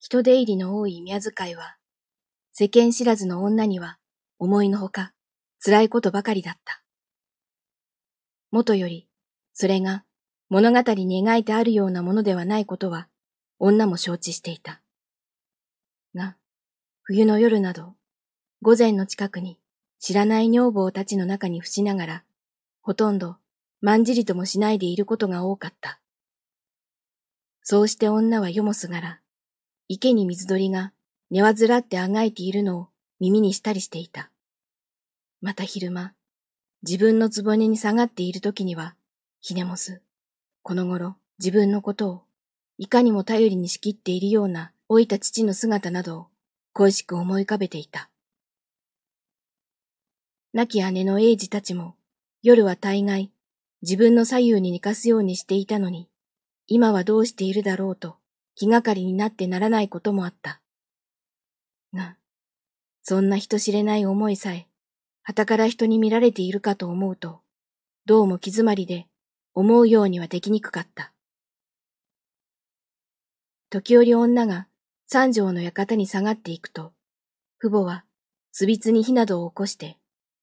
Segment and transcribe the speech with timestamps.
[0.00, 1.76] 人出入りの多い宮遣いは、
[2.52, 3.98] 世間知らずの女には
[4.38, 5.12] 思いのほか
[5.62, 6.82] 辛いことばかりだった。
[8.50, 9.08] もとより、
[9.52, 10.04] それが
[10.48, 13.08] 物語に描いてあるようなものではないことは
[13.58, 14.80] 女も承知していた。
[16.14, 16.38] が、
[17.02, 17.94] 冬の夜など、
[18.62, 19.58] 午前の近くに
[19.98, 22.24] 知らない女房たちの中に伏しながら、
[22.80, 23.36] ほとんど
[23.82, 26.00] まんじりともしないでいることが多かった。
[27.62, 29.20] そうして女は夜もすがら、
[29.92, 30.92] 池に水鳥が
[31.32, 34.30] 寝わずらってあがいているのを耳にしたりしていた。
[35.40, 36.12] また昼間、
[36.84, 38.94] 自分のつぼねに下がっている時には、
[39.40, 40.00] ひねもす、
[40.62, 42.22] この頃自分のことを
[42.78, 46.26] いかにも頼りにしきっているような老いた父の姿などを
[46.72, 48.10] 恋しく思い浮かべていた。
[50.52, 51.96] 亡き姉の英治たちも
[52.44, 53.32] 夜は大概
[53.82, 56.08] 自分の左右に寝かすようにしていたのに、
[56.68, 58.19] 今はどうしているだろうと
[58.54, 60.60] 気がかりになってならないこともあった。
[61.94, 62.16] が、
[63.02, 64.66] そんな人知れない思いさえ、
[65.22, 67.40] 旗から人に見られているかと思うと、
[68.06, 69.06] どうも気詰まりで
[69.54, 71.12] 思うようにはできにくかった。
[73.70, 74.66] 時折女が
[75.06, 76.92] 三条の館に下がっていくと、
[77.60, 78.04] 父母は
[78.52, 79.98] すびつに火などを起こして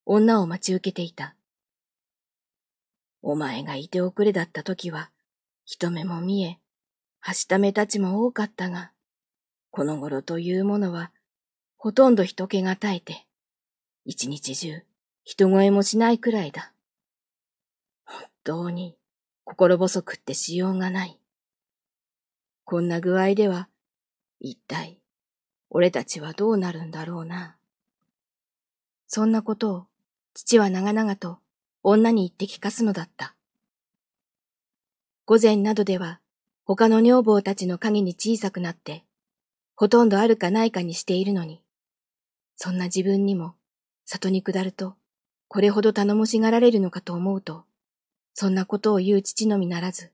[0.06, 1.36] 女を待ち受けていた。
[3.22, 5.12] お前がいておくれだった時は、
[5.66, 6.60] 人目も見え、
[7.28, 8.94] はしためたちも多かったが、
[9.72, 11.12] この頃というものは、
[11.76, 13.26] ほとんど人気が絶えて、
[14.06, 14.82] 一日中、
[15.26, 16.72] 人声もしないくらいだ。
[18.06, 18.96] 本当に、
[19.44, 21.20] 心細くってしようがない。
[22.64, 23.68] こんな具合では、
[24.40, 25.02] 一体、
[25.70, 27.58] 俺たちはどうなるんだろうな。
[29.06, 29.86] そんなことを、
[30.34, 31.40] 父は長々と
[31.84, 33.36] 女に言って聞かすのだった。
[35.26, 36.22] 午前などでは、
[36.70, 39.06] 他の女房たちの影に小さくなって、
[39.74, 41.64] ほとんどあるかないかにしているのに、
[42.58, 43.56] そんな自分にも、
[44.04, 44.96] 里に下ると、
[45.48, 47.64] これほど頼もしがられるのかと思うと、
[48.34, 50.12] そんなことを言う父のみならず、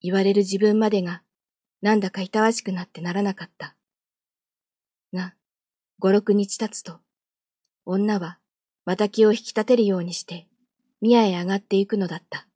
[0.00, 1.24] 言われる自分までが、
[1.80, 3.74] なんだかいたわしくなってならなかった。
[5.12, 5.34] が、
[5.98, 7.00] 五六日経つと、
[7.86, 8.38] 女は、
[8.84, 10.46] 畑を引き立てるようにして、
[11.00, 12.46] 宮へ上がっていくのだった。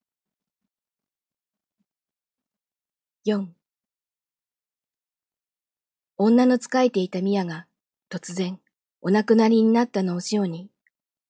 [3.26, 3.44] 4
[6.16, 7.66] 女の仕えていた宮が
[8.09, 8.60] 突然
[9.03, 10.70] お亡くなりになったのを潮に、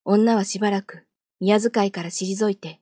[0.05, 1.07] 女はしばらく
[1.41, 2.81] 宮遣いから退いて、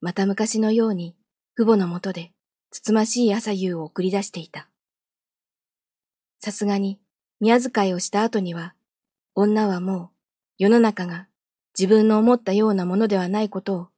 [0.00, 1.16] また昔のように
[1.56, 2.30] 父母のもとで
[2.70, 4.68] つつましい朝夕を送り出していた。
[6.38, 7.00] さすがに
[7.40, 8.74] 宮遣いをした後には、
[9.34, 10.10] 女はもう
[10.58, 11.26] 世の中が
[11.76, 13.88] 自分の思ったようなものではないことを、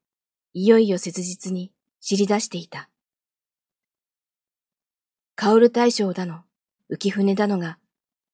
[0.54, 1.70] いよいよ切実に
[2.00, 2.88] 知り出していた。
[5.41, 6.41] 薫大将だの、
[6.91, 7.78] 浮船だのが、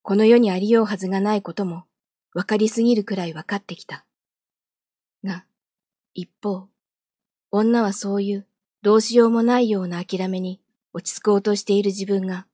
[0.01, 1.85] この世にありようはずがないことも、
[2.33, 4.07] わかりすぎるくらいわかってきた。
[5.23, 5.45] が、
[6.15, 6.67] 一方、
[7.51, 8.47] 女はそういう
[8.81, 10.63] どうしようもないような諦めに
[10.95, 12.47] 落ち着こうとしている自分が、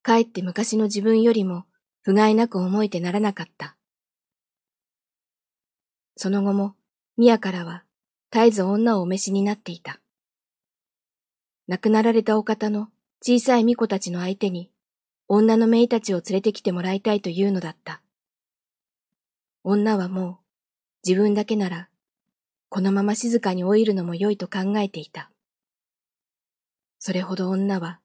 [0.00, 1.66] かえって昔の自分よりも
[2.00, 3.76] 不甲斐なく思えてならなかった。
[6.16, 6.74] その後も、
[7.18, 7.84] 宮からは
[8.32, 10.00] 絶えず女をお召しになっていた。
[11.68, 12.88] 亡くなられたお方の
[13.26, 14.70] 小さい巫女たちの相手に、
[15.28, 18.02] 女の姪たちを連れてきてもらいたいというのだった。
[19.62, 20.36] 女はもう、
[21.08, 21.88] 自分だけなら、
[22.68, 25.30] このまま静かに老いるのも良いと考えていた。
[26.98, 27.98] それほど女は、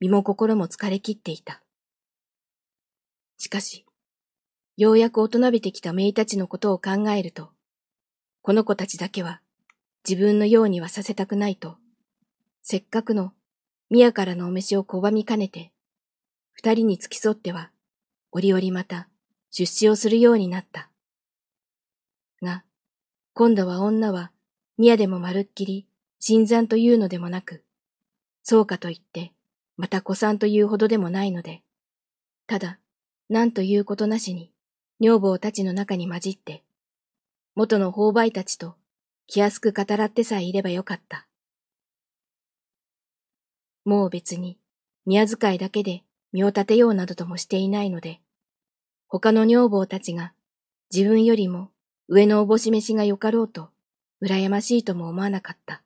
[0.00, 1.62] 身も心も疲れ切っていた。
[3.36, 3.84] しかし、
[4.78, 7.50] ようやく大人びてきた姪たちのことを考えると、
[8.40, 9.42] この子たちだけは
[10.08, 11.76] 自分のようにはさせたくないと、
[12.62, 13.34] せっかくの
[13.92, 15.70] 宮からのお召しを拒みかねて、
[16.54, 17.70] 二人に付き添っては、
[18.30, 19.06] 折々また
[19.50, 20.88] 出資をするようになった。
[22.40, 22.64] が、
[23.34, 24.30] 今度は女は
[24.78, 25.86] 宮でもまるっきり
[26.20, 27.64] 新参というのでもなく、
[28.42, 29.34] そうかと言って、
[29.76, 31.60] また子さんというほどでもないので、
[32.46, 32.78] ただ、
[33.28, 34.50] 何ということなしに、
[35.00, 36.62] 女房たちの中に混じって、
[37.54, 38.74] 元の購買たちと
[39.26, 41.26] 気安く語らってさえいればよかった。
[43.84, 44.58] もう別に
[45.06, 46.02] 宮遣いだけで
[46.32, 48.20] 身を立てようなどともしていないので、
[49.08, 50.32] 他の女房たちが
[50.92, 51.70] 自分よりも
[52.08, 53.70] 上のおぼし飯がよかろうと、
[54.22, 55.82] 羨ましいとも思わなかった。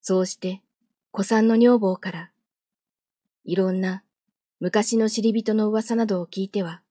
[0.00, 0.62] そうして、
[1.10, 2.30] 子さんの女房から、
[3.44, 4.02] いろんな
[4.60, 6.82] 昔の知り人の噂などを聞いては、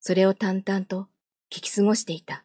[0.00, 1.08] それを淡々と
[1.50, 2.43] 聞き過ごしていた。